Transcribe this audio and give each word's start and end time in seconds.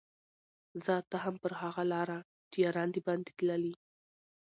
ځه 0.83 0.95
ته 1.09 1.17
هم 1.23 1.35
پر 1.43 1.53
هغه 1.61 1.83
لاره 1.93 2.17
چي 2.51 2.57
یاران 2.65 2.89
دي 2.93 3.01
باندي 3.07 3.31
تللي 3.37 3.73